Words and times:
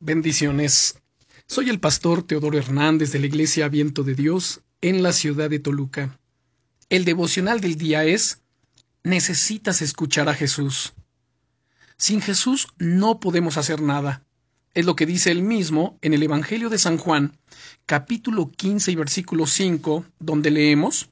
Bendiciones. 0.00 0.98
Soy 1.46 1.70
el 1.70 1.80
pastor 1.80 2.22
Teodoro 2.22 2.58
Hernández 2.58 3.12
de 3.12 3.18
la 3.18 3.26
Iglesia 3.26 3.66
Viento 3.68 4.02
de 4.02 4.14
Dios 4.14 4.60
en 4.82 5.02
la 5.02 5.14
ciudad 5.14 5.48
de 5.48 5.58
Toluca. 5.58 6.18
El 6.90 7.06
devocional 7.06 7.62
del 7.62 7.76
día 7.78 8.04
es 8.04 8.42
Necesitas 9.04 9.80
escuchar 9.80 10.28
a 10.28 10.34
Jesús. 10.34 10.92
Sin 11.96 12.20
Jesús 12.20 12.68
no 12.76 13.20
podemos 13.20 13.56
hacer 13.56 13.80
nada. 13.80 14.22
Es 14.74 14.84
lo 14.84 14.96
que 14.96 15.06
dice 15.06 15.30
él 15.30 15.42
mismo 15.42 15.98
en 16.02 16.12
el 16.12 16.22
Evangelio 16.22 16.68
de 16.68 16.76
San 16.76 16.98
Juan, 16.98 17.38
capítulo 17.86 18.50
15 18.50 18.92
y 18.92 18.96
versículo 18.96 19.46
5, 19.46 20.04
donde 20.18 20.50
leemos, 20.50 21.08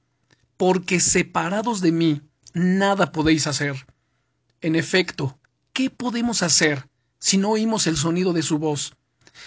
Porque 0.58 1.00
separados 1.00 1.80
de 1.80 1.90
mí, 1.90 2.20
nada 2.52 3.12
podéis 3.12 3.46
hacer. 3.46 3.86
En 4.60 4.76
efecto, 4.76 5.38
¿qué 5.72 5.88
podemos 5.88 6.42
hacer 6.42 6.86
si 7.18 7.38
no 7.38 7.50
oímos 7.50 7.86
el 7.86 7.96
sonido 7.96 8.32
de 8.32 8.42
su 8.42 8.58
voz, 8.58 8.94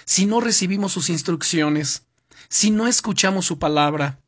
si 0.06 0.26
no 0.26 0.42
recibimos 0.42 0.92
sus 0.92 1.10
instrucciones, 1.10 2.04
si 2.50 2.72
no 2.72 2.88
escuchamos 2.88 3.46
su 3.46 3.60
palabra. 3.60 4.20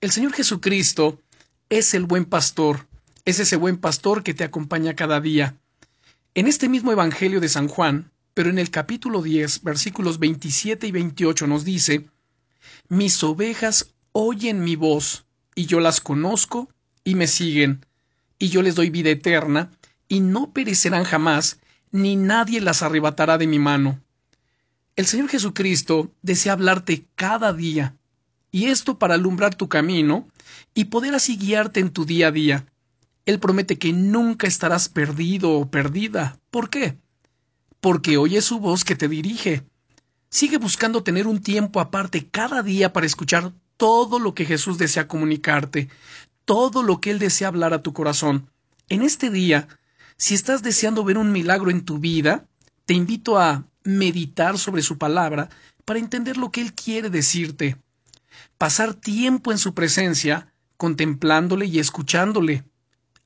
El 0.00 0.10
Señor 0.10 0.32
Jesucristo 0.32 1.20
es 1.68 1.94
el 1.94 2.04
buen 2.04 2.24
pastor, 2.24 2.86
es 3.24 3.40
ese 3.40 3.56
buen 3.56 3.76
pastor 3.76 4.22
que 4.22 4.34
te 4.34 4.44
acompaña 4.44 4.94
cada 4.94 5.20
día. 5.20 5.56
En 6.34 6.46
este 6.46 6.68
mismo 6.68 6.92
Evangelio 6.92 7.40
de 7.40 7.48
San 7.48 7.68
Juan, 7.68 8.10
pero 8.34 8.50
en 8.50 8.58
el 8.58 8.70
capítulo 8.70 9.22
10, 9.22 9.64
versículos 9.64 10.18
27 10.18 10.86
y 10.86 10.92
28 10.92 11.46
nos 11.46 11.64
dice, 11.64 12.08
Mis 12.88 13.22
ovejas 13.24 13.92
oyen 14.12 14.62
mi 14.62 14.76
voz, 14.76 15.26
y 15.54 15.66
yo 15.66 15.80
las 15.80 16.00
conozco, 16.00 16.68
y 17.02 17.16
me 17.16 17.26
siguen, 17.26 17.84
y 18.38 18.48
yo 18.48 18.62
les 18.62 18.76
doy 18.76 18.90
vida 18.90 19.10
eterna, 19.10 19.72
y 20.06 20.20
no 20.20 20.52
perecerán 20.52 21.04
jamás, 21.04 21.58
ni 21.92 22.16
nadie 22.16 22.60
las 22.60 22.82
arrebatará 22.82 23.38
de 23.38 23.46
mi 23.46 23.58
mano. 23.58 24.00
El 24.96 25.06
Señor 25.06 25.28
Jesucristo 25.28 26.10
desea 26.22 26.54
hablarte 26.54 27.06
cada 27.14 27.52
día, 27.52 27.94
y 28.50 28.66
esto 28.66 28.98
para 28.98 29.14
alumbrar 29.14 29.54
tu 29.54 29.68
camino 29.68 30.28
y 30.74 30.86
poder 30.86 31.14
así 31.14 31.36
guiarte 31.36 31.80
en 31.80 31.90
tu 31.90 32.04
día 32.04 32.28
a 32.28 32.32
día. 32.32 32.66
Él 33.26 33.38
promete 33.38 33.78
que 33.78 33.92
nunca 33.92 34.46
estarás 34.46 34.88
perdido 34.88 35.52
o 35.52 35.70
perdida. 35.70 36.38
¿Por 36.50 36.70
qué? 36.70 36.96
Porque 37.80 38.16
oye 38.16 38.40
su 38.40 38.58
voz 38.58 38.84
que 38.84 38.96
te 38.96 39.06
dirige. 39.06 39.64
Sigue 40.30 40.58
buscando 40.58 41.02
tener 41.02 41.26
un 41.26 41.42
tiempo 41.42 41.80
aparte 41.80 42.26
cada 42.26 42.62
día 42.62 42.92
para 42.92 43.06
escuchar 43.06 43.52
todo 43.76 44.18
lo 44.18 44.34
que 44.34 44.46
Jesús 44.46 44.78
desea 44.78 45.08
comunicarte, 45.08 45.88
todo 46.44 46.82
lo 46.82 47.00
que 47.00 47.10
Él 47.10 47.18
desea 47.18 47.48
hablar 47.48 47.74
a 47.74 47.82
tu 47.82 47.92
corazón. 47.92 48.50
En 48.88 49.02
este 49.02 49.30
día, 49.30 49.68
si 50.18 50.34
estás 50.34 50.62
deseando 50.62 51.04
ver 51.04 51.16
un 51.16 51.30
milagro 51.30 51.70
en 51.70 51.84
tu 51.84 51.98
vida, 51.98 52.46
te 52.84 52.94
invito 52.94 53.38
a 53.38 53.64
meditar 53.84 54.58
sobre 54.58 54.82
su 54.82 54.98
palabra 54.98 55.48
para 55.84 56.00
entender 56.00 56.36
lo 56.36 56.50
que 56.50 56.60
Él 56.60 56.74
quiere 56.74 57.08
decirte. 57.08 57.76
Pasar 58.58 58.94
tiempo 58.94 59.52
en 59.52 59.58
su 59.58 59.74
presencia, 59.74 60.52
contemplándole 60.76 61.66
y 61.66 61.78
escuchándole. 61.78 62.64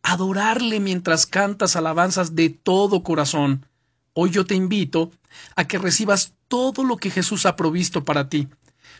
Adorarle 0.02 0.80
mientras 0.80 1.26
cantas 1.26 1.76
alabanzas 1.76 2.34
de 2.34 2.50
todo 2.50 3.02
corazón. 3.02 3.66
Hoy 4.12 4.30
yo 4.30 4.44
te 4.44 4.54
invito 4.54 5.10
a 5.56 5.66
que 5.66 5.78
recibas 5.78 6.34
todo 6.48 6.84
lo 6.84 6.98
que 6.98 7.10
Jesús 7.10 7.46
ha 7.46 7.56
provisto 7.56 8.04
para 8.04 8.28
ti. 8.28 8.48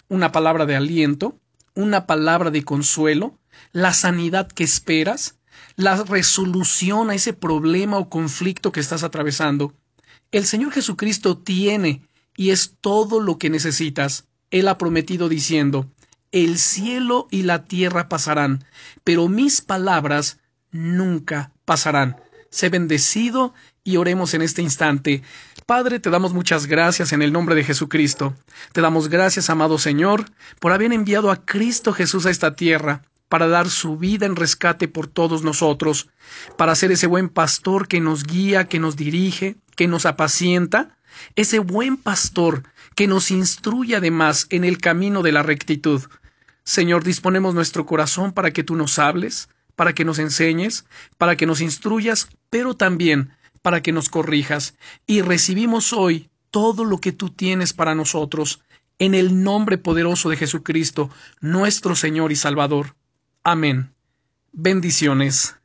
Una 0.08 0.32
palabra 0.32 0.64
de 0.64 0.76
aliento, 0.76 1.38
una 1.74 2.06
palabra 2.06 2.50
de 2.50 2.64
consuelo, 2.64 3.38
la 3.72 3.92
sanidad 3.92 4.48
que 4.48 4.64
esperas, 4.64 5.36
la 5.76 6.02
resolución 6.02 7.10
a 7.10 7.14
ese 7.14 7.32
problema 7.32 7.98
o 7.98 8.08
conflicto 8.08 8.72
que 8.72 8.80
estás 8.80 9.02
atravesando. 9.02 9.74
El 10.30 10.46
Señor 10.46 10.72
Jesucristo 10.72 11.38
tiene 11.38 12.02
y 12.36 12.50
es 12.50 12.76
todo 12.80 13.20
lo 13.20 13.38
que 13.38 13.50
necesitas. 13.50 14.26
Él 14.50 14.68
ha 14.68 14.78
prometido 14.78 15.28
diciendo, 15.28 15.90
el 16.30 16.58
cielo 16.58 17.28
y 17.30 17.42
la 17.42 17.64
tierra 17.64 18.08
pasarán, 18.08 18.64
pero 19.04 19.28
mis 19.28 19.60
palabras 19.60 20.38
nunca 20.70 21.52
pasarán. 21.64 22.16
Sé 22.50 22.68
bendecido 22.68 23.54
y 23.84 23.96
oremos 23.96 24.34
en 24.34 24.42
este 24.42 24.62
instante. 24.62 25.22
Padre, 25.66 26.00
te 26.00 26.10
damos 26.10 26.32
muchas 26.32 26.66
gracias 26.66 27.12
en 27.12 27.22
el 27.22 27.32
nombre 27.32 27.54
de 27.54 27.64
Jesucristo. 27.64 28.34
Te 28.72 28.80
damos 28.80 29.08
gracias, 29.08 29.50
amado 29.50 29.78
Señor, 29.78 30.24
por 30.60 30.72
haber 30.72 30.92
enviado 30.92 31.30
a 31.30 31.44
Cristo 31.44 31.92
Jesús 31.92 32.26
a 32.26 32.30
esta 32.30 32.56
tierra 32.56 33.02
para 33.32 33.48
dar 33.48 33.70
su 33.70 33.96
vida 33.96 34.26
en 34.26 34.36
rescate 34.36 34.88
por 34.88 35.06
todos 35.06 35.42
nosotros, 35.42 36.10
para 36.58 36.74
ser 36.74 36.92
ese 36.92 37.06
buen 37.06 37.30
pastor 37.30 37.88
que 37.88 37.98
nos 37.98 38.24
guía, 38.24 38.68
que 38.68 38.78
nos 38.78 38.94
dirige, 38.94 39.56
que 39.74 39.88
nos 39.88 40.04
apacienta, 40.04 40.98
ese 41.34 41.58
buen 41.58 41.96
pastor 41.96 42.64
que 42.94 43.06
nos 43.06 43.30
instruye 43.30 43.96
además 43.96 44.46
en 44.50 44.64
el 44.64 44.76
camino 44.76 45.22
de 45.22 45.32
la 45.32 45.42
rectitud. 45.42 46.02
Señor, 46.62 47.04
disponemos 47.04 47.54
nuestro 47.54 47.86
corazón 47.86 48.32
para 48.32 48.50
que 48.50 48.64
tú 48.64 48.76
nos 48.76 48.98
hables, 48.98 49.48
para 49.76 49.94
que 49.94 50.04
nos 50.04 50.18
enseñes, 50.18 50.84
para 51.16 51.34
que 51.34 51.46
nos 51.46 51.62
instruyas, 51.62 52.28
pero 52.50 52.76
también 52.76 53.30
para 53.62 53.80
que 53.80 53.92
nos 53.92 54.10
corrijas, 54.10 54.74
y 55.06 55.22
recibimos 55.22 55.94
hoy 55.94 56.28
todo 56.50 56.84
lo 56.84 56.98
que 56.98 57.12
tú 57.12 57.30
tienes 57.30 57.72
para 57.72 57.94
nosotros, 57.94 58.60
en 58.98 59.14
el 59.14 59.42
nombre 59.42 59.78
poderoso 59.78 60.28
de 60.28 60.36
Jesucristo, 60.36 61.08
nuestro 61.40 61.96
Señor 61.96 62.30
y 62.30 62.36
Salvador. 62.36 62.94
Amén. 63.44 63.92
Bendiciones. 64.52 65.56